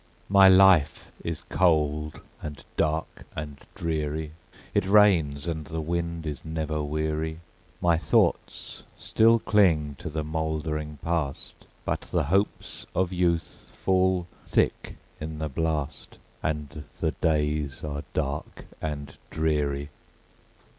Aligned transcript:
My 0.29 0.47
life 0.49 1.11
is 1.23 1.43
cold, 1.47 2.21
and 2.41 2.63
dark, 2.75 3.23
and 3.35 3.61
dreary; 3.75 4.31
It 4.73 4.87
rains, 4.87 5.45
and 5.45 5.65
the 5.65 5.79
wind 5.79 6.25
is 6.25 6.43
never 6.43 6.81
weary; 6.81 7.39
My 7.81 7.99
thoughts 7.99 8.81
still 8.97 9.37
cling 9.37 9.93
to 9.99 10.09
the 10.09 10.23
mouldering 10.23 10.97
Past, 11.03 11.67
But 11.85 12.01
the 12.01 12.23
hopes 12.23 12.87
of 12.95 13.13
youth 13.13 13.71
fall 13.75 14.25
thick 14.47 14.95
in 15.19 15.37
the 15.37 15.49
blast, 15.49 16.17
And 16.41 16.85
the 16.99 17.11
days 17.11 17.83
are 17.83 18.01
dark 18.15 18.65
and 18.81 19.15
dreary. 19.29 19.89